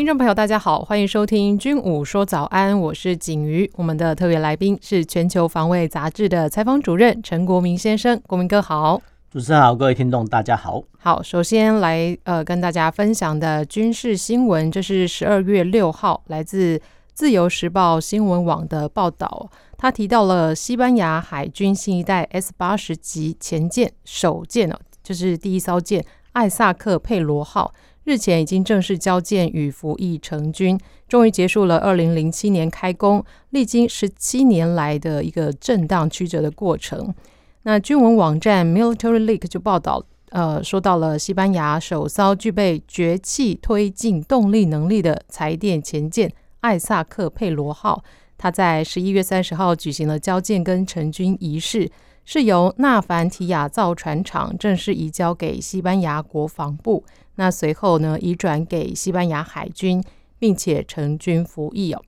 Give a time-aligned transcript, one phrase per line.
[0.00, 3.70] 听众朋友，大家好，欢迎收听《军武说早安》，我是景瑜。
[3.74, 8.98] 我们的特别来宾是《全球防卫杂志》的采访主任陈国民先生，国民哥好。
[9.30, 10.82] 主持人好，各位听众大家好。
[10.98, 16.78] 好，首先来呃跟大家分享的军事新闻，这是十二月六号来自
[17.12, 27.74] 《自由时报》新闻网的报道，他提到了西班牙海军新一代 S 八十级前舰首舰哦，就是第一艘舰艾萨克佩罗号。
[28.04, 37.14] 日前已经正式交建与服役成军，终于结束了二零零七年开工，历经十七年来的一个震荡曲折的过程。
[37.62, 48.02] 那军文网站 Military Leak 就报道，呃，说到了西班牙首艘具备绝气推进动力能力的柴电前舰艾萨克佩罗号，
[48.38, 51.90] 它在十一月三十号举行了交建跟成军仪式，
[52.24, 57.04] 是由纳凡提亚造船厂正式移交给西班牙国防部。
[57.40, 60.04] 那随后呢，移转给西班牙海军，
[60.38, 62.02] 并且成军服役哦。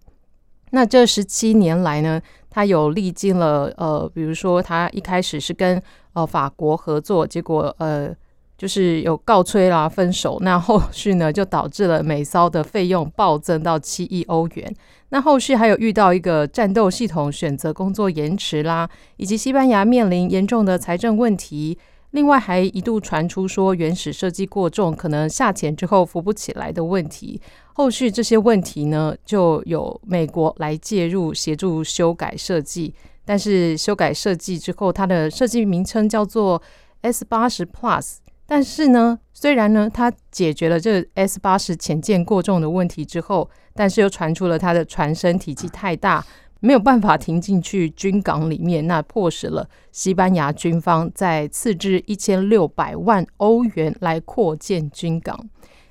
[0.73, 8.15] 那这十七年来呢，他有历经了呃，比如说他一开始是跟呃法国合作，结果呃
[8.59, 10.37] 就是有告吹啦，分手。
[10.43, 14.77] 那后续呢，就导致了美骚的费用暴增到七亿欧元。
[15.09, 18.87] 那后续还有遇到一个战斗系统选择工作延迟啦，
[19.17, 21.79] 以及西班牙面临严重的财政问题。
[22.13, 27.41] 另外还一度传出说原始设计过重，可能下潜之后浮不起来的问题。
[27.75, 32.95] 后续这些问题呢，就有美国来介入协助修改设计。
[33.25, 36.61] 但是修改设计之后，它的设计名称叫做
[37.01, 38.17] S 八十 Plus。
[38.45, 46.23] 但是呢，虽然呢它解决了这 S 八十潜舰过重的问题之后，但是又传出了它的船身体积太大。
[46.63, 55.37] 没有办法停进去军港里面，那迫使了西班牙军方在斥资一千六百万欧元来扩建军港。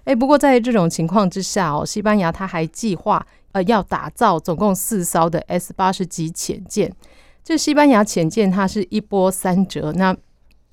[0.06, 6.90] 诶，不过在这种情况之下哦，西班牙他还计划呃要打造总共四艘的 S 八十级潜舰。
[7.44, 10.16] 这西班牙潜舰它是一波三折，那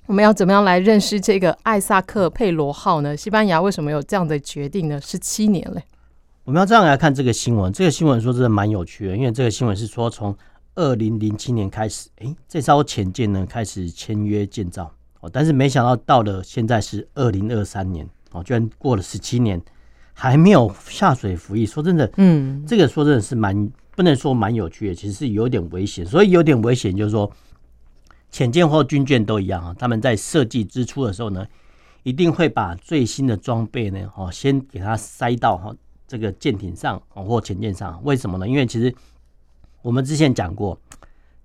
[0.07, 3.17] 我们要怎么样来认识这个艾萨克佩罗号呢？
[3.17, 5.01] 西班牙为什么有这样的决定呢？
[5.01, 5.83] 十七年嘞。
[6.49, 10.35] 我们要这样来看这个新闻，这个新闻说真的蛮有趣的，因为这个新闻是说从
[10.77, 19.61] 二零零七年开始，诶，这艘潜舰呢开始签约建造哦，但是没想到到了现在是二零二三年哦，居然过了十七年
[20.15, 21.67] 还没有下水服役。
[21.67, 26.07] 说真的，嗯，这个说真的是蛮不能说蛮有趣的，其实是有点危险。
[26.07, 27.31] 所以有点危险就是说，
[28.31, 31.47] 潜舰或军舰都一样啊，他们在设计之初的时候呢，
[32.05, 35.77] 一定会把最新的装备呢，哦，先给它塞到哈。
[36.09, 38.49] 这个舰艇上或潜舰上，为什么呢？
[38.49, 38.93] 因为其实
[39.83, 40.81] 我们之前讲过，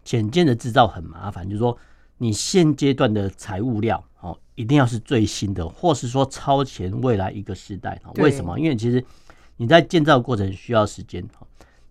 [0.05, 1.77] 潜舰的制造很麻烦，就是说
[2.17, 8.01] 你现阶段的材物料哦，一定要是最新的，或是说超前未来一个时代。
[8.15, 8.57] 为什么？
[8.57, 9.03] 因为其实
[9.57, 11.23] 你在建造过程需要时间。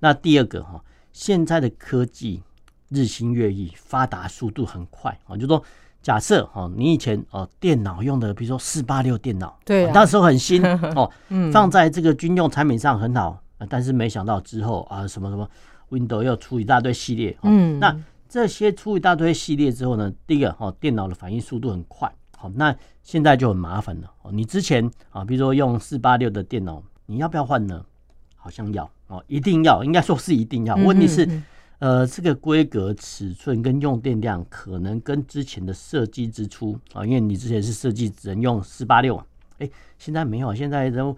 [0.00, 0.82] 那第二个哈，
[1.12, 2.42] 现在的科技
[2.88, 5.62] 日新月异，发达速度很快啊，就是说。
[6.02, 10.60] 假设哦，你以前哦电脑用的，比如说四八六电脑，对、啊，那时候很新
[10.96, 11.08] 哦，
[11.52, 15.48] 放在这个军用产品上很好，但是没想到之后啊，什么什么
[15.90, 17.96] Windows 又出一大堆系列，嗯，那
[18.28, 24.32] 这些出一大堆系列之后呢，第一个哦，电脑的反应速度很快，好，那现在就很麻烦了哦。
[24.32, 27.84] 你之前啊，比如说用四八六的电脑，你要不要换呢？
[28.36, 30.74] 好像要哦，一定要，应该说是一定要。
[30.74, 31.28] 问题是。
[31.82, 39.26] 呃，这个规格、尺寸跟用电量可能跟之前的设计之初啊，因为你之前是设计只能用四八六啊，
[39.58, 41.16] 哎，现在没有，现在都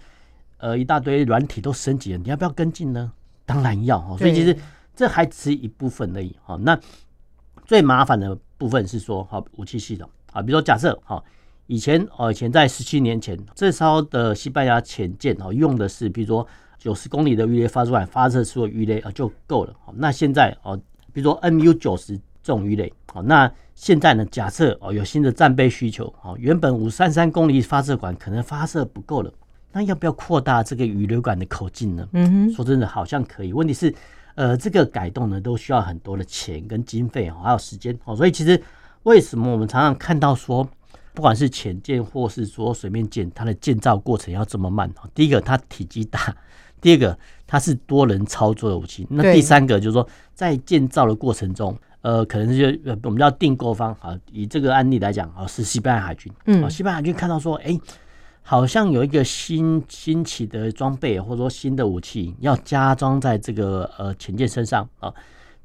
[0.56, 3.12] 呃一大堆软体都升级了，你要不要跟进呢？
[3.44, 4.56] 当然要哈，所以其实
[4.96, 6.56] 这还只是一部分而已哈。
[6.62, 6.80] 那
[7.66, 11.22] 最麻烦的部分是说，哈，武器系统啊，比如说假设哈，
[11.66, 16.48] 以前哦，以前在十七年前，这艘的西班牙潜舰哦，用的是比如说。
[16.84, 19.74] 九十公里的鱼雷发出来，发射出的鱼雷啊就够了。
[19.82, 20.78] 好，那现在哦，
[21.14, 29.32] 比如说 MU 九十这种鱼雷，好，那现在呢，假设哦有新的战备需求，哦，原本五三三公里发射管可能发射不够了，
[29.72, 32.06] 那要不要扩大这个鱼雷管的口径呢？
[32.12, 33.54] 嗯哼，说真的，好像可以。
[33.54, 33.94] 问题是，
[34.34, 38.14] 呃，这个改动呢都需要很多的钱跟经费哦，还有时间哦。
[38.14, 38.62] 所以其实
[39.04, 40.68] 为什么我们常常看到说，
[41.14, 44.92] 不管是潜舰或是说水面舰，它的建造过程要这么慢？
[45.14, 46.36] 第一个，它体积大。
[46.84, 49.06] 第二个，它是多人操作的武器。
[49.08, 54.14] 那第三个就是说，在建造的过程中，呃，可能是就我们叫订购方啊。
[54.30, 56.30] 以这个案例来讲啊，是西班牙海军。
[56.44, 57.80] 嗯，西班牙海军看到说，哎、欸，
[58.42, 65.10] 好像有一个新新起的装备或者说新的武器要加装在这个呃潜舰身上啊。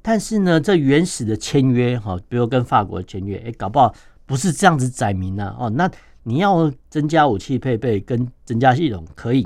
[0.01, 3.93] 但是呢，这原始的签约哈，比如跟法国签约，哎，搞不好
[4.25, 5.69] 不是这样子载明的哦。
[5.71, 5.91] 那
[6.23, 9.45] 你要增加武器配备跟增加系统，可以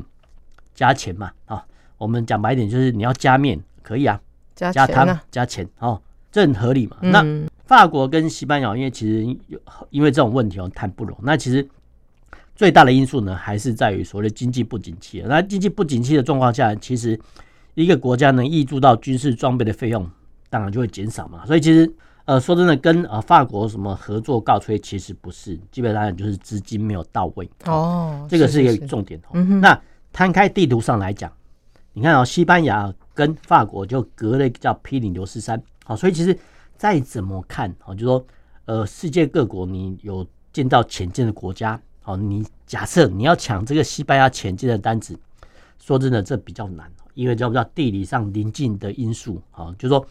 [0.74, 1.32] 加钱嘛？
[1.46, 1.66] 啊，
[1.98, 4.20] 我们讲白一点，就是你要加面，可以啊，
[4.56, 6.98] 加钱啊，加钱哦，这很合理嘛。
[7.02, 7.26] 那
[7.66, 9.60] 法国跟西班牙，因为其实有
[9.90, 11.18] 因为这种问题哦，谈不拢。
[11.22, 11.68] 那其实
[12.56, 15.24] 最大的因素呢，还是在于所谓的经济不景气。
[15.28, 17.20] 那经济不景气的状况下，其实
[17.76, 20.10] 一个国家能挹注到军事装备的费用。
[20.50, 21.92] 当然就会减少嘛，所以其实
[22.26, 29.44] 呃说真的，跟呃法国什么合作告吹，其实不是，基本上就是资金没有到位哦，这个是一个重点哦。
[29.60, 29.82] 那
[30.14, 31.30] 摊开地图上来讲，
[31.92, 36.38] 你看哦，西班牙跟法国就隔了一个叫毗邻牛斯山，好，所以其实
[36.78, 38.26] 再怎么看哦，就说
[38.66, 45.20] 呃世界各国你有建造潜舰的国家，哦，你假设你要抢这个西班牙潜舰的单子，
[45.80, 50.06] 说真的这比较难，因为叫不叫地理上邻近的因素啊，就说。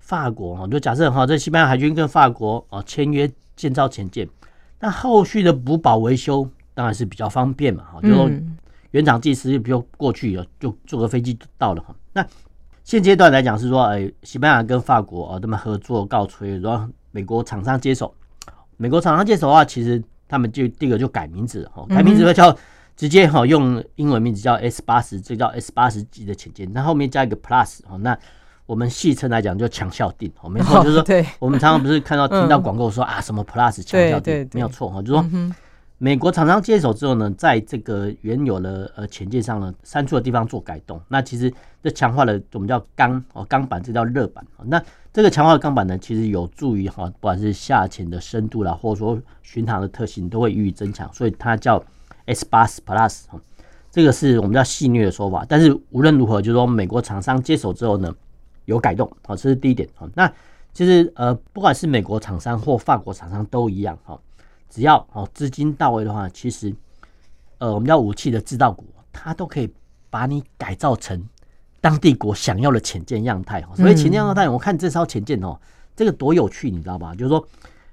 [0.00, 4.26] 法国哈，就假设哈，这西班牙海军跟法国啊签约建造潜舰，
[4.80, 8.30] 那后续的补保维修当然是比较方便嘛哈，就说
[8.90, 11.94] 原厂技师比如过去就坐个飞机就到了哈。
[12.12, 12.26] 那
[12.84, 18.14] 现阶段来讲是说，哎，西班牙跟法国啊他们合作告吹，然后美国厂商接手，
[18.76, 22.56] 美国厂商接手的话，其实他们就第一个就改名字哈，改名字会叫
[22.96, 27.96] 直接哈用英文名字叫 S 八十，这叫 S 八十级的潜舰，那后面加一个 Plus 哈。
[27.98, 28.18] 那。
[28.68, 35.54] 我们戏称来讲，就强效定哦，没错，就是说，我们常常不是看到听到广告说啊，什么 Plus 强效定，没有错哈，就是说，
[35.98, 41.52] 美国厂商接手之后呢，在这个原有的呃潜舰上呢，三处的地方做改动，那其实
[41.82, 44.44] 这强化了我们叫钢哦钢板，这叫热板。
[44.64, 51.82] 那这个强化的钢板呢，其实有助于哈，不管是下潜的深度啦，或者说巡航的特性，都会予以增强，所以它叫
[52.26, 53.22] S 八十 Plus
[53.90, 55.44] 这个是我们叫戏谑的说法。
[55.48, 58.14] 但是无论如何，就是说美国厂商接手之后呢。
[58.68, 59.88] 有改动，好，这是第一点。
[59.94, 60.30] 好，那
[60.74, 64.20] 其实呃，不管是美国厂商或法国厂商都一样，哈，
[64.68, 66.74] 只要哦资金到位的话，其实
[67.58, 69.72] 呃，我们叫武器的制造国，它都可以
[70.10, 71.22] 把你改造成
[71.80, 73.64] 当地国想要的潜舰样态。
[73.74, 75.58] 所以潜舰样态，我看这艘潜舰哦，
[75.96, 77.14] 这个多有趣，你知道吧？
[77.14, 77.46] 就是说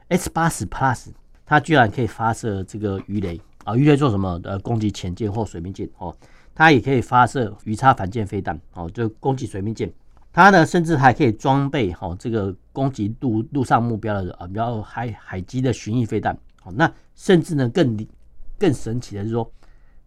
[0.09, 1.07] S 八十 Plus
[1.45, 4.39] 它居然可以发射这个鱼雷啊，鱼雷做什么？
[4.43, 6.15] 呃，攻击潜舰或水面舰哦，
[6.53, 9.91] 它也可以发射鱼叉反舰飞弹哦，就攻击水面舰。
[10.31, 16.37] 它呢，甚至还可以装备好这个攻击陆陆上目标的啊，比较海海基的巡弋飞弹。
[16.65, 17.95] 好，那甚至呢，更
[18.57, 19.47] 更神奇的是说，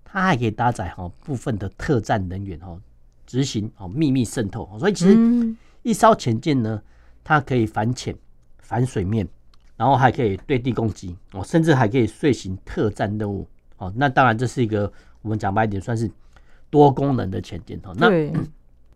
[0.05, 2.77] 它还可以搭载哈部分的特战人员哈，
[3.25, 4.69] 执行哦秘密渗透。
[4.77, 6.83] 所以其实一艘潜舰呢，
[7.23, 8.13] 它可以反潜、
[8.59, 9.29] 反水面，
[9.77, 13.47] 然后还可以对地攻击哦，甚至还可以遂行特战任务。
[13.77, 16.11] 哦，那当然这是一个我们讲白一点，算是
[16.69, 17.79] 多功能的潜舰。
[17.85, 18.11] 哦，那。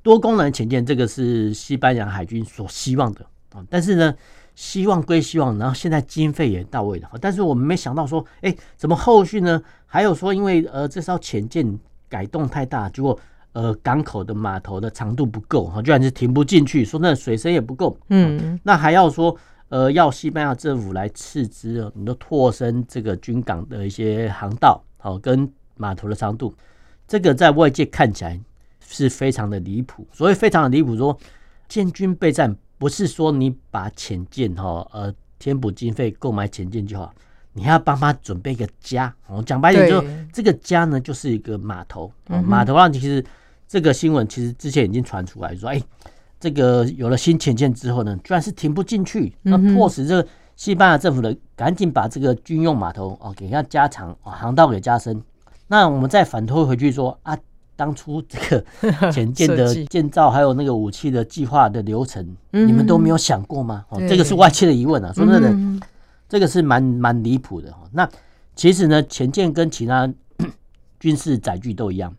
[0.05, 3.65] 多功能潜舰，这个是西班牙海军所希望的啊。
[3.71, 4.13] 但是呢，
[4.55, 7.11] 希望归希望，然后现在经费也到位了。
[7.21, 9.63] 但是我们没想到说，哎，怎么后续呢？
[9.87, 11.79] 还有说，因为呃这艘潜舰
[12.09, 13.19] 改动太大，结果
[13.53, 16.85] 呃港口的码头的长度不够，哈，居然是停不进去。
[16.85, 19.37] 说那水深也不够，嗯，那还要说
[19.69, 26.55] 呃要西班牙政府来斥资，你都拓深这个军港的一些航道，好跟码头的长度，
[27.07, 28.41] 这个在外界看起来。
[28.85, 30.95] 是非常的离谱，所以非常的离谱。
[30.95, 31.17] 说
[31.67, 37.15] 建军备战不是说你把潜舰哈呃填补经费购买潜舰就好，
[37.53, 39.15] 你还要帮他准备一个家。
[39.29, 42.13] 我讲白点，就这个家呢就是一个码头。
[42.45, 43.25] 码头上其实
[43.69, 45.81] 这个新闻其实之前已经传出来说，哎，
[46.41, 55.23] 这个有了新潜舰之后呢，居然是停不进去，那迫使这个西班牙政府的赶紧把这个军用码头哦给它加长，航道给加深。
[55.69, 57.39] 那我们再反推回去说啊。
[57.83, 58.65] 当初这个
[59.11, 63.85] 潜舰的建造，还有那个武器的计划的流程，你们都没有想过吗？
[63.89, 65.13] 哦，这个是外界的疑问啊。
[65.13, 65.87] 说真的，
[66.29, 67.75] 这个是蛮蛮离谱的。
[67.91, 68.09] 那
[68.55, 70.09] 其实呢，潜舰跟其他
[71.01, 72.15] 军事载具都一样，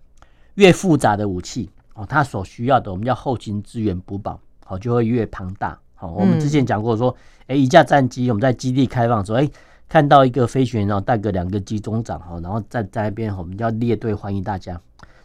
[0.55, 5.79] 越复杂的武器哦，它所需要的我们叫后勤资源补保，好就会越庞大。
[5.96, 7.15] 好，我们之前讲过说，
[7.48, 9.50] 哎，一架战机我们在基地开放的时候，哎，
[9.88, 14.77] 看到一个飞行员，然后带个两个机中长，哈，然后在在那边，我们要列队欢迎大家。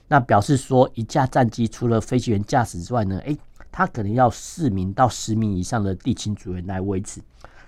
[0.09, 3.37] 那表示说，一架战机除了飞行员驾驶之外呢，诶、
[3.71, 7.21] 它可能要四名到十名以上的地勤组员来维持。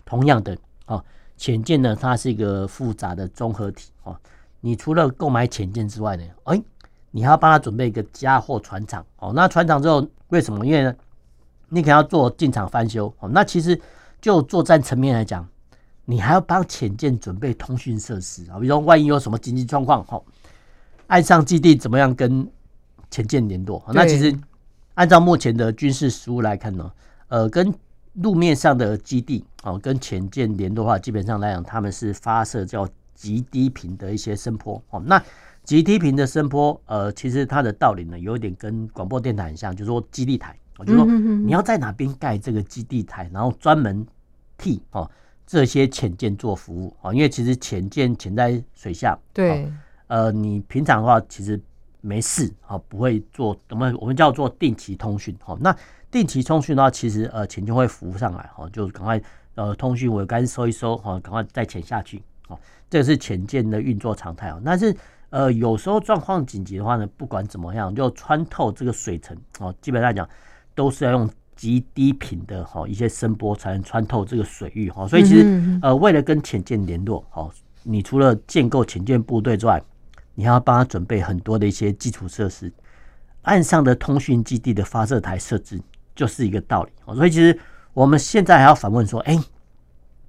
[0.05, 0.57] 同样的，
[0.87, 1.05] 哦，
[1.37, 4.17] 潜舰呢，它是一个复杂的综合体哦。
[4.61, 6.63] 你除了购买潜舰之外呢，诶、
[7.11, 9.33] 你还要帮他准备一个加货船厂哦。
[9.35, 10.65] 那船厂之后为什么？
[10.65, 10.95] 因为呢，
[11.69, 13.29] 你可能要做进场翻修哦。
[13.29, 13.79] 那其实
[14.21, 15.47] 就作战层面来讲，
[16.05, 20.21] 你还要帮潜舰准备通讯设施啊，比如说万一有什么紧急状况哈，
[21.11, 22.49] 岸上基地怎么样跟
[23.11, 23.85] 潜舰联络？
[23.93, 24.33] 那其实
[24.95, 26.91] 按照目前的军事实务来看呢，
[27.29, 27.75] 呃，跟
[28.15, 34.81] 路面上的基地哦，跟潜舰联络的话，基本上来讲，他们是发射叫极低频的一些声波。
[34.91, 35.03] 哦。
[35.05, 35.21] 那
[35.65, 44.07] 极低频的声波，呃，其实它的道理呢，有一点跟广播电台很像，就是说基地台，就是说你要在哪边盖这个基地台，然后专门
[44.57, 45.11] 替哦
[45.47, 46.95] 这些潜舰做服务。
[47.03, 49.71] 啊，因为其实潜舰潜在水下，对，
[50.11, 51.59] 呃，你平常的话其实
[52.01, 55.57] 没事啊，不会做我们我们叫做定期通讯哦。
[55.61, 55.75] 那
[56.11, 59.23] 定期通讯的话，其实呃潜就会浮上来哈，就赶快
[59.55, 62.59] 呃通讯桅杆收一收哈，赶快再潜下去哦。
[62.91, 64.61] 这个是潜舰的运作常态哦。
[64.65, 64.93] 但是
[65.29, 70.29] 呃有时候状况紧急的话呢，不管怎么样，就穿透这个水层哦，基本上讲
[70.75, 75.07] 都是要用极低频的哈一些声波才能穿透这个水域哈。
[75.07, 77.49] 所以其实呃为了跟潜舰联络哦，
[77.85, 79.81] 你除了建构潜舰部队之外，
[80.41, 82.73] 你要帮他准备很多的一些基础设施，
[83.43, 85.81] 岸上的通讯基地的发射台设置。
[86.13, 87.59] 就是一个道理，所以其实
[87.95, 89.41] 我们现在还要反问说，哎，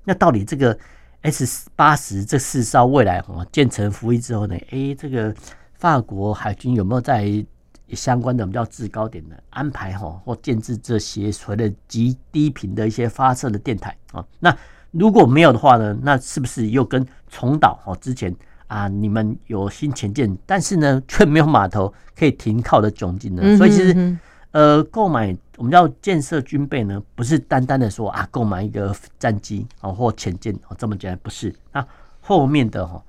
[0.05, 0.77] 那到底这个
[1.23, 4.55] S 八十这四艘未来哦建成服役之后呢？
[4.69, 5.35] 哎，这个
[5.73, 7.45] 法国海军有没有在
[7.89, 14.25] 相关的我们叫制高点的安排哈，或建置这些所谓的极低频的一些发射的电台啊？
[14.39, 14.55] 那
[14.91, 15.97] 如果没有的话呢？
[16.01, 18.33] 那是不是又跟重蹈哦之前
[18.71, 23.57] 啊，你们有新潜舰，但是呢却没有码头可以停靠的窘境呢？
[23.57, 24.17] 所以其实。
[24.53, 31.55] 呃，购买我们要建设军备呢，不是单单的说啊，购买一个战机啊或潜舰哦这么简单，不是。
[31.71, 31.87] 那
[32.19, 33.01] 后面的哈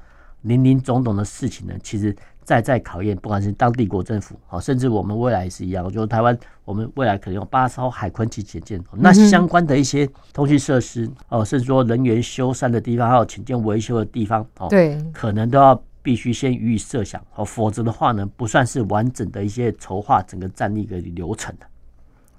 [0.43, 5.85] 林林总总的事情呢，其实在在考验，不管是当地国政府好，甚至我们未来也是一样。
[5.85, 15.83] 我觉得台湾我们未来可能有八艘海鲲级潜舰，那相关的一些通讯设施哦，甚至说人员修缮的地方，还有潜舰维修的地方哦，对，可能都要。
[16.05, 21.67] 必须先予以设想，哦，否则的话呢，不算是完整的一些筹划整个战力的流程的。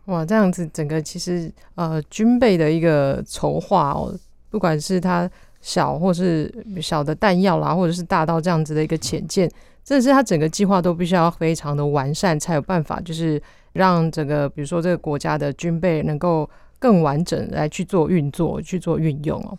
[0.08, 4.14] 哇，这样子整个其实呃军备的一个筹划哦，
[4.50, 5.32] 不管是它
[5.62, 13.42] 小或是小的弹药啦，或者是大到这样子的一个潜舰，真真的是他整个计划都必须要非常的完善，才有办法就是
[13.74, 16.50] 让整个比如说这个国家的军备能够
[16.80, 19.58] 更完整来去做运作、去做运用哦。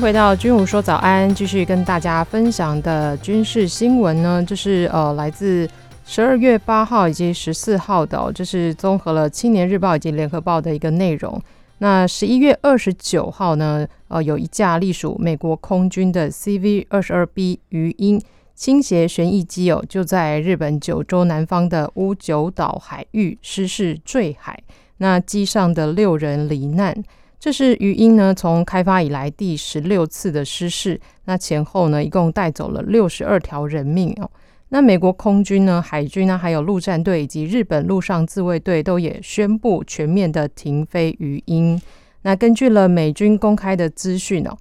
[0.00, 5.68] 回到军武说早安，继续跟大家分享的军事新闻呢，就是呃来自
[6.04, 11.40] 十二月八号以及十四号的，哦，就是综合了《青年日报》以及《联合报》的一个内容。
[11.78, 18.20] 那十一月二十九号呢，呃，有一架隶属美国空军的 CV 二十二 B 鱼鹰
[18.54, 24.62] 倾斜旋翼机哦，就在日本九州南方的屋久岛海域失事坠海，
[24.98, 27.02] 那机上的六人罹难。
[27.38, 31.00] 这是鱼鹰呢，从开发以来第十六次的失事。
[31.26, 34.30] 那前后呢，一共带走了六十二条人命哦。
[34.70, 41.80] 那美国空军呢、海军呢，还有陆战队以及日本陆上自卫队都也宣布全面的停飞鱼鹰。
[42.22, 44.56] 那根据了美军公开的资讯哦，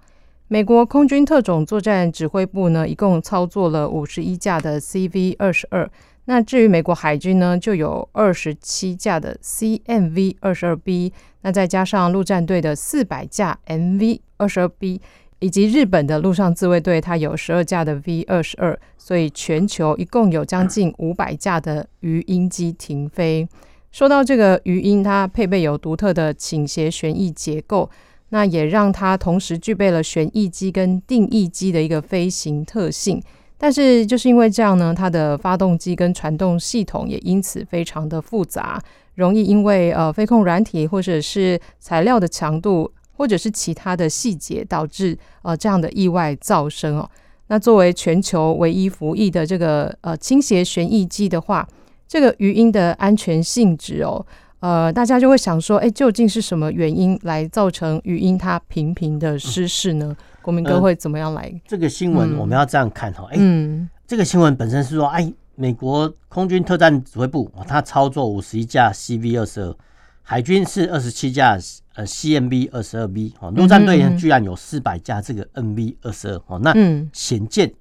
[0.48, 5.90] 美国空军特种作战指挥部呢，一共操作了五十一架的 CV 二十二。
[6.26, 15.00] 那至于美国海军呢，就有二十七架的 CMV 二十二 B，那再加上陆战队的四百架 MV 二十二 B，
[15.38, 23.48] 以及日本的陆上自卫队，它有十二架的 V 二十二，所以全球一共有将近五百架的鱼鹰机停飞。
[23.92, 27.90] 说到这个鱼鹰，它配备有独特的倾斜旋翼结构，
[28.30, 33.22] 那也让它同时具备了旋翼机跟定翼机的一个飞行特性。
[33.58, 38.82] 但是就是因为这样呢，它的发动机跟传动系统也因此非常的复杂，
[39.16, 47.10] 容易因为呃飞控软体或者是材料的强度，或者是其他的细节导致呃这样的意外噪声哦。
[47.48, 51.68] 那作为全球唯一服役的这个呃倾斜旋翼机的话，
[52.08, 54.26] 这个鱼鹰的安全性质哦，
[54.60, 60.16] 呃大家就会想说，哎，究竟是什么原因来造成鱼鹰它频频的失事呢？
[60.46, 61.42] 国民哥会怎么样来？
[61.42, 69.76] 呃、这个新闻我们要这样看哈，哎、嗯欸，这个新闻本身是说，哎，美国空军特战指挥部他操作五十一架 CV 二十二
[70.22, 71.58] 海军是二十七架
[71.96, 76.72] 呃 CMB 二十二 B 哦，陆战队呢居然有四百架这个 NB 二十二哦，那
[77.12, 77.74] 显见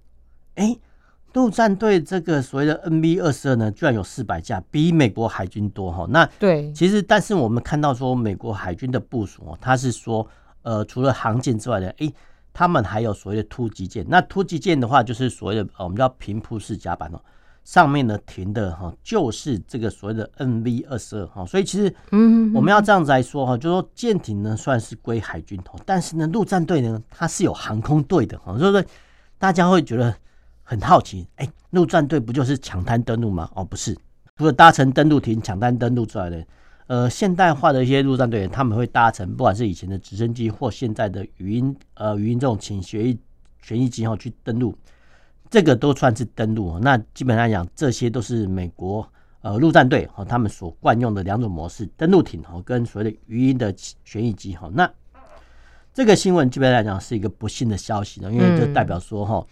[0.55, 0.75] 哎，
[1.35, 6.07] 陆战队这个所谓的 NB 二十二呢，居然有四百架，比美国海军多哈。
[6.09, 10.27] 那对，其实但是我们看到说美国海军的部署哦，它是说
[10.63, 12.11] 呃除了航舰之外的哎。
[12.55, 17.21] 他们还有所谓的突击舰，那突击舰的话，就是所谓的我们叫平铺式甲板哦，
[17.65, 28.85] 上面呢停的哈，就是这个所谓的 NV 二十二哈，所以其实嗯，我们要这样子来说哈，就说舰艇呢算是归海军头，但是呢陆战队呢它是有航空队的哈，所以说
[29.37, 30.15] 大家会觉得
[30.63, 33.51] 很好奇，哎，陆战队不就是抢滩登陆吗？
[33.55, 33.99] 哦，不是，
[34.39, 36.47] 除了搭乘登陆艇抢滩登陆之外的。
[36.87, 43.19] 呃，现代化的一些陆战队员，他们会搭乘不管是以前的直升机或现在的语音呃语音这种请旋翼
[43.63, 44.77] 旋翼机哈去登陆，
[45.49, 46.79] 这个都算是登陆。
[46.79, 49.09] 那基本上讲，这些都是美国
[49.41, 53.75] 呃陆战队哈他们所惯用的两种模式，登陆艇哈跟所谓的语音的
[54.05, 54.71] 旋翼机哈。
[54.75, 54.91] 那
[55.95, 59.47] 这个新闻基本上来讲是一个不幸的消息呢，因为就代表说哈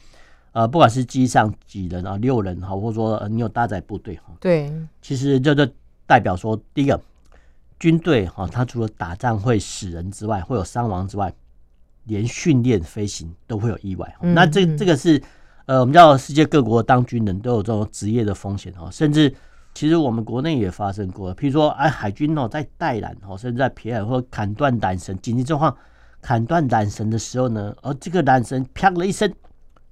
[0.53, 4.71] 呃不管是机上几人啊六人哈，或者说你有搭载部队哈，对，
[5.01, 5.67] 其实这就
[6.07, 7.01] 代表说第一个。
[7.83, 11.35] 军队哈，它除了打仗会死人之外，会有伤亡之外，
[12.05, 14.17] 连训练飞行都会有意外。
[14.21, 15.21] 嗯、那这这个是
[15.67, 19.35] 呃，我们知道世界各国当军人都有这种职业的风险哦，甚至
[19.75, 25.77] 其实我们国内也发生过，譬如说哎，海军哦在带缆哦，甚至在撇海或砍断缆绳，紧急状况
[26.21, 29.29] 砍断缆绳的时候呢，而这个缆绳啪了一声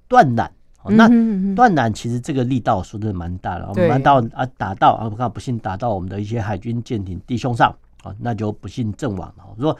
[0.07, 0.47] 断缆。
[0.85, 1.07] 那
[1.53, 7.71] 断缆其实这个力道说的蛮大的，我们蛮到啊打到啊，不看不幸打到我们的一些海军舰艇弟兄上
[8.03, 9.43] 啊，那就不幸阵亡了。
[9.59, 9.77] 说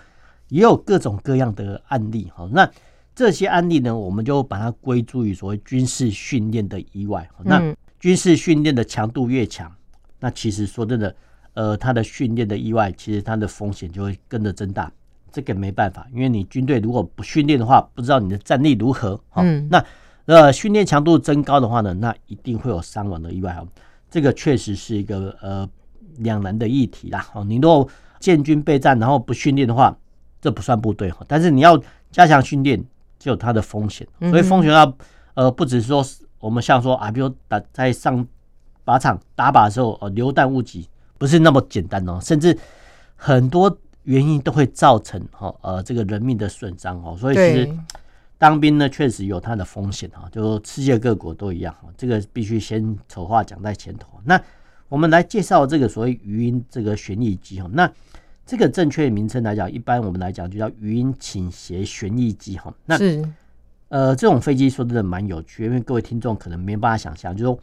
[0.50, 2.70] 也有各种各样的案例哈，那
[3.16, 7.30] 这些案例呢，我们就把它归诸于所谓军事训练的意外。
[7.44, 9.72] 那军事训练的强度越强，
[10.20, 11.16] 那其实说真的，
[11.54, 14.92] 呃，它的训练的意外，其实它的风险就会跟着增大。
[15.32, 19.20] 这个没办法，因为你军队如果不训练的话，不知道你的战力如何。
[19.36, 19.84] 嗯，那。
[20.26, 23.66] 呃，训练强度增高的话呢，那一定会有伤亡的意外啊。
[24.10, 25.68] 这个确实是一个呃
[26.20, 27.28] 两难的议题啦。
[27.34, 27.90] 哦，你如果
[28.22, 29.98] 建军备战，然后不训练的话，
[30.40, 31.26] 这不算部队哈。
[31.28, 31.82] 但是你要
[32.12, 32.80] 加强训练，
[33.18, 34.08] 就有它的风险。
[34.20, 34.98] 所以风险要
[35.34, 36.06] 呃，不只是说
[36.40, 38.26] 我们像说啊，比如打在上
[38.86, 42.58] 靶场打靶的时候，呃，流弹误击不是那么简单哦，甚至
[43.16, 47.18] 很多原因都会造成哈呃这个人命的损伤哦。
[47.20, 47.78] 所以其实。
[48.42, 54.08] 当兵呢，确实有它的风险哈，就世界各国都一样哈，这个必须先丑话讲在前头。
[54.24, 54.42] 那
[54.90, 57.88] 我们来介绍这个所谓语音这个旋翼机哈，那
[58.52, 62.74] 这个正确名称来讲，一般我们来讲就叫语音倾斜旋翼机哈。
[62.86, 63.24] 那是
[63.88, 67.58] 呃，这种飞机说真的蛮有趣，因为各位听众可能没办法想象，就是说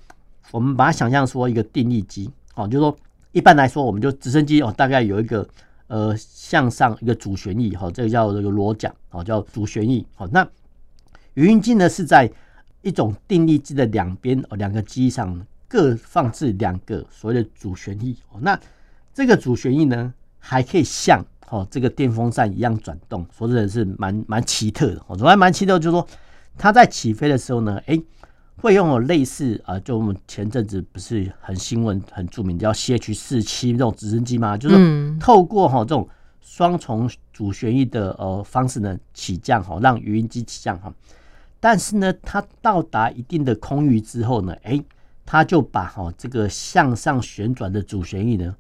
[0.51, 2.97] 我们把它想象说一个定翼机哦，就是说
[3.33, 5.47] 一般来说，我们就直升机哦，大概有一个
[5.89, 10.49] 呃向上一个主旋翼哈，这个叫这个螺桨哦，叫主旋翼好那。
[11.35, 12.33] 语音机呢，是在
[12.81, 18.41] 一种定翼机的两边哦，两个机上各放置两个所谓的主旋翼哦。
[18.41, 18.59] 那
[19.13, 25.17] 这个主旋翼呢，还可以像哦这个电风扇一样转动，说真的是蛮蛮奇特的哦。
[25.17, 26.07] 总还蛮奇特，就是说
[26.57, 28.01] 它在起飞的时候呢，哎，
[28.57, 34.57] 会用有类似啊，就我们前阵子不是很新闻很著名叫 CH 四七这种直升机吗？
[34.57, 36.09] 就是透过哈这种
[36.41, 40.93] 双重主旋翼的呃方式呢起降哈，让语音机起降哈。
[41.61, 44.83] 但是呢，它到达一定的空域之后呢，哎，
[45.27, 48.55] 它就把哈这个向上旋转的主旋翼呢，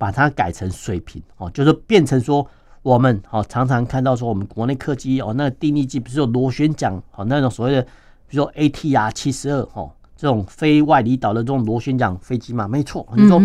[0.00, 2.46] 把它改成水平哦，就是变成说
[2.80, 7.82] 我们哦常常看到说我们国内客机哦，那个定翼机不是有螺旋桨哦，那种所谓的
[8.26, 13.38] 比如说 ATR 七十二哦这种非外离岛的这种螺旋桨飞机嘛，没错，你说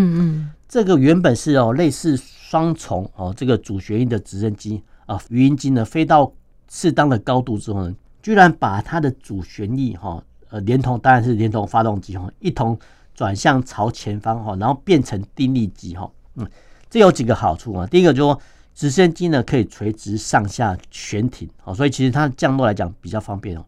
[0.70, 6.32] 这个原本是哦类似双重哦这个主旋翼的直升机啊，语音机呢飞到
[6.72, 7.94] 适当的高度之后呢。
[8.22, 12.76] 居然把它的主旋翼哈，呃，连同当然是连同发动机哈，一同
[13.14, 16.48] 转向朝前方哈，然后变成定力机哈，嗯，
[16.90, 17.88] 这有几个好处啊。
[17.88, 18.42] 第一个就是说，
[18.74, 23.66] 直升机呢可以垂直上下悬停，哦所以其实它降落来讲比较方便哦。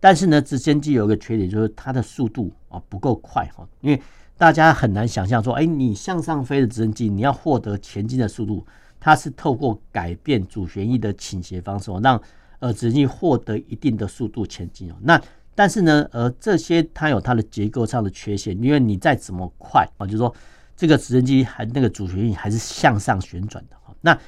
[0.00, 4.00] 但是呢，直升机有一个缺点，就是它的速度啊不够快哈，因为
[4.36, 8.66] 大家很难想象说，哎，你向上飞的直升机，你要获得前进的速度，
[9.00, 12.20] 它是透过改变主旋翼的倾斜方式哦，让
[12.58, 14.94] 呃，直升机获得一定的速度前进哦。
[15.02, 15.20] 那
[15.54, 20.34] 但是呢，呃，这些它有它的结构上的缺陷，因为你再怎么快啊，就是说
[20.76, 23.76] 这个直升机还那个主旋翼还是向上旋转的。
[24.00, 24.18] 那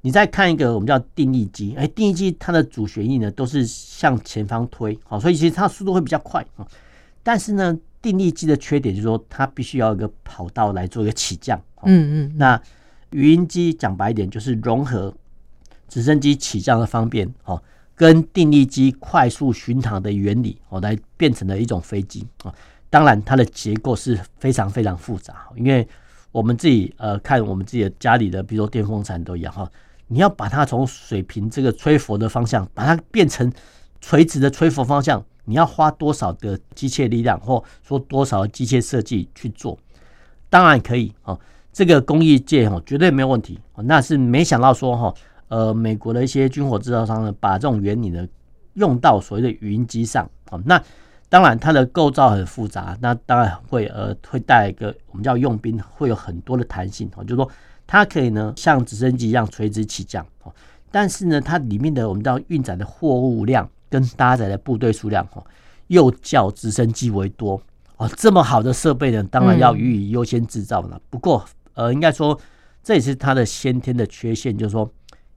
[0.00, 6.66] 你再看一个我们叫定翼机，哎，定翼机它的主旋翼呢都是向前方推，好，所以其实它速度会比较快啊。
[7.22, 11.60] 但是呢，定翼机的缺点就是说它必须要一个跑道来做一个起降。
[11.82, 12.36] 嗯嗯。
[12.36, 12.60] 那
[13.10, 15.12] 鱼鹰机讲白一点就是融合
[15.88, 17.60] 直升机起降的方便哦，
[17.96, 22.54] 跟定翼机快速巡航的原理哦，来变成了一种飞机啊。
[22.96, 25.86] 当然，它的结构是非常非常复杂，因为
[26.32, 29.70] 我们自己呃看我们自己的家里的，比如说电风扇都一样哈，
[30.06, 33.52] 你要把它从水平这个吹拂的方向，把它变成
[34.00, 39.78] 垂直的吹拂方向，你要花多少的机械力量，或说多少机械设计去做？
[40.48, 41.38] 当然可以哦，
[41.74, 43.60] 这个工艺界哈绝对没有问题。
[43.84, 45.14] 那是没想到说哈，
[45.48, 48.26] 呃，美国的一些军火制造商呢，把这种原理呢
[48.72, 50.82] 用到所谓的鱼鹰机上啊，那。
[51.28, 57.50] 当然，它的构造很复杂，那当然会呃会带来一个我们叫用兵会有很多的弹性哦，就是说
[57.84, 60.54] 它可以呢像直升机一样垂直起降哦，
[60.90, 65.44] 但是呢它里面的我们叫运载的货物量跟搭载的部队数量哦
[65.88, 67.60] 又较直升机为多
[67.96, 71.00] 哦，这么好的设备呢，当然要予以优先制造了。
[71.10, 72.38] 不过呃应该说
[72.84, 74.88] 这也是它的先天的缺陷，就是说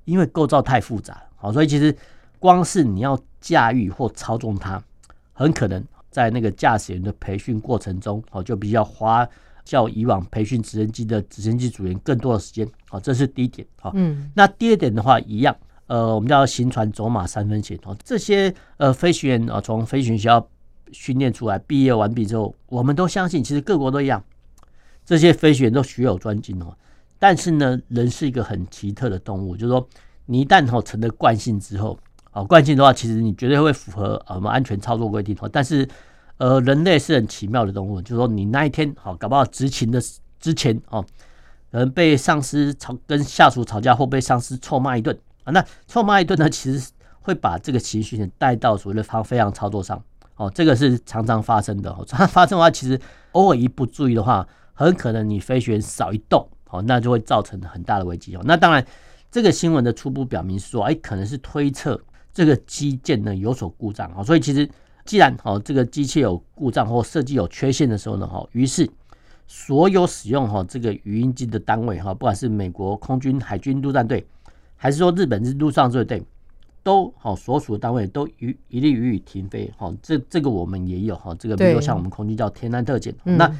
[0.06, 1.96] 因为构造太复杂哦，所以其实
[2.38, 4.80] 光是你要驾驭或操纵它。
[5.40, 9.26] 很可能在那个驾驶员的培训过程中，哦，就比较花
[9.64, 15.56] 较以往培训直升机的直升机组员更多的时间，哦，这是第一点，好，嗯，那第二点的话，一样，
[15.88, 20.46] 呃，我们叫行船走马三分险，哦，这些呃飞行员啊，从飞行学校
[20.92, 24.22] 训练出来，毕业完毕之后，我们都相信，其实各国都一样，
[25.06, 26.76] 这些飞行员都学有专精哦，
[27.18, 29.88] 但是呢，人是一个很奇特的动物，就是说，
[30.26, 31.98] 你一旦哦成了惯性之后。
[32.40, 35.36] 哦，惯性的话，其实你绝对会符合我们安全操作规定。
[35.52, 35.86] 但是，
[36.38, 40.00] 呃，人类是很奇妙的动物，就是说你那一天好搞不好执勤的
[40.40, 41.04] 之前哦，
[41.70, 45.52] 可能被上司吵跟下属吵架，或被上司臭骂一顿啊。
[45.52, 50.02] 那臭骂一顿呢，其实会把这个情绪带到所谓的方飞航操作上。
[50.38, 51.92] 哦，这个是常常发生的。
[51.92, 52.98] 哦常常发生的话，其实
[53.34, 58.42] 偶尔一不注意的话，很可能你飞行员少一动，哦，那就会造成很大的危机哦。
[58.46, 58.86] 那当然，
[59.30, 62.00] 这个新闻的初步表明说，哎，可能是推测。
[62.34, 64.70] 这个机件呢有所故障啊，所以其实
[65.04, 68.88] 既然哦这个机器有故障或设计有缺陷的时候呢，哈，于是
[69.48, 74.26] 所有使用哈这个语音机的单位哈，不管是美国空军、海军陆战队，
[74.76, 76.24] 还是说日本是陆上自卫队，
[76.84, 79.70] 都好所属的单位都予一律予以停飞。
[79.76, 83.52] 哈，这这个我们也有哈，这个比如像我们空军叫天安特检，那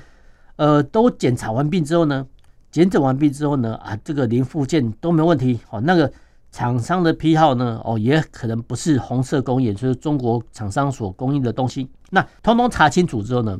[0.58, 2.28] 呃都检查完毕之后呢，
[2.70, 6.14] 检诊完毕之后呢啊，这个零附件都没有问题，好那个。
[6.52, 7.80] 厂商的批号呢？
[7.86, 11.88] 哦，也可能不是红色工艺，就是中国厂商所供应的东西。
[12.10, 13.60] 那通通查清楚之后呢？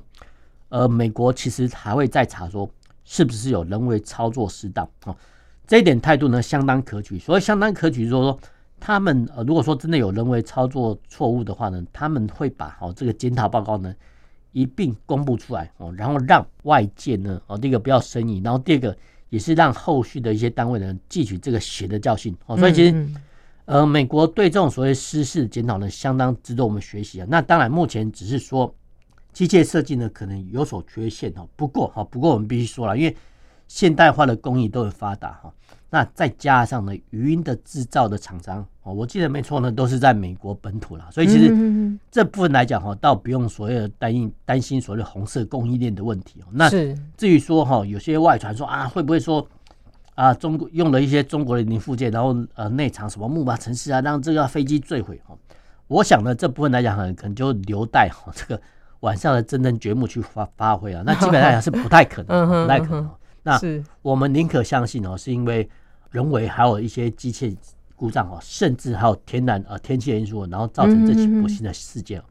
[0.70, 2.70] 呃，美国其实还会再查说，
[3.04, 4.88] 是不是有人为操作失当？
[5.06, 5.16] 哦，
[5.68, 7.18] 这一点态度呢，相当可取。
[7.20, 8.40] 所以相当可取，就是说
[8.80, 13.94] 他们呃，如果说真的有人为操作错误的话呢，他们会把哦这个检讨报告呢
[14.52, 18.98] 一并公布出来哦，然后让外界呢哦，第一个不要生疑，然后第二个。
[19.30, 23.08] 也是让后续的一些单位呢汲取这个血的教训哦，所以其实
[23.66, 27.28] 呃，美国对这种所谓失事检讨呢，相当值得我们学习啊。
[27.30, 28.74] 那当然，目前只是说
[29.32, 31.48] 机械设计呢可能有所缺陷哦。
[31.56, 33.16] 不过哈，不过我们必须说了，因为
[33.68, 35.54] 现代化的工艺都很发达哈。
[35.92, 41.08] 那再加上呢，语音的制造的厂商哦，我记得没错呢，都是在美国本土啦。
[41.12, 41.52] 所以其实
[42.12, 46.46] 这部分来讲哈，倒不用所谓的担心担心所谓的红色供应链的问题哦。
[46.52, 46.70] 那
[47.18, 49.44] 至于说哈，有些外传说啊，会不会说
[50.14, 55.36] 啊，中国用了一些中国的零附件，然后呃内藏什么木马城市啊，让这个飞机坠毁哈？
[55.88, 58.62] 我想呢，这部分来讲很可能就留待哈 这个
[59.00, 61.02] 晚上的真正节目去发发挥啊。
[61.04, 63.10] 那基本上来讲是不太可能，不太可能。
[63.42, 63.60] 那
[64.04, 65.68] 我们宁可相信哦，是因为。
[66.12, 67.56] 人为还有一些机械
[67.96, 72.22] 故障哦，甚至还有天然呃天气因素，然后造成这起不幸的事件。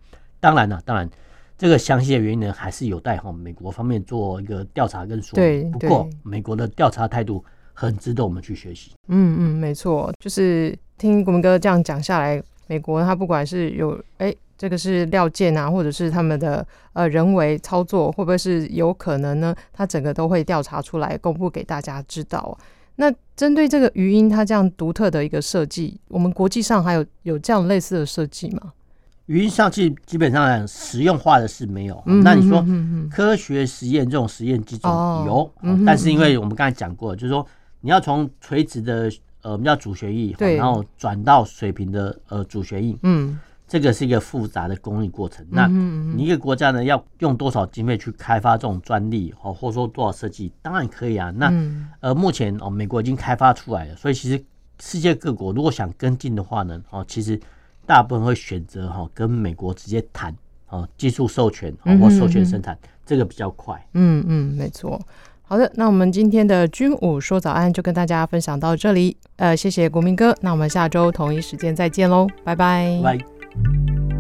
[0.41, 1.09] 当然了，当然
[1.57, 5.71] 这个详细的原因呢，还是有待哈美国方面做一个调查跟说明。
[5.71, 8.93] 不过美国的调查态度很值得我们去学习。
[9.09, 19.55] 嗯嗯，没错，就是听国民哥这样讲下来，美国他不管是有哎、欸、这个是料件啊，或者是他们的呃人为操作，会不会是有可能呢？
[19.73, 22.57] 它整个都会调查出来，公布给大家知道。
[23.01, 28.73] 那针对这个鱼鹰，它这样独特的一个设计，我们国际上还有有这样类似的设计吗？
[29.27, 32.03] 鱼鹰上去基本上实用化的是没有。
[32.07, 32.65] 嗯、那你说
[33.09, 34.91] 科学实验这种实验机种
[35.27, 35.49] 有，
[35.87, 37.47] 但是因为我们刚才讲过，就是说
[37.81, 39.09] 你要从垂直的
[39.43, 43.39] 呃我们叫主旋翼，然后转到水平的呃主旋翼，嗯。
[43.69, 45.47] 这个是一个复杂的工艺过程。
[45.51, 51.31] 那你一个国家呢，要用多少经费去开发这种专利，哦，或者说多少设计，当然可以啊。
[51.37, 51.53] 那
[52.01, 54.43] 呃，目前哦，美国已经开发出来了，所以其实
[54.81, 57.39] 世界各国如果想跟进的话呢，哦，其实
[57.85, 60.35] 大部分会选择哈跟美国直接谈
[60.69, 63.75] 哦，技术授权或授权生产，这个比较快。
[63.93, 65.01] 嗯嗯，没错。
[65.43, 69.17] 好的，那我们今天的军武说早安就跟大家分享到这里。
[69.37, 73.01] 呃，谢谢国民哥，那我们下周同一时间再见喽，拜拜。
[73.03, 73.38] 拜。
[73.55, 74.18] Thank you.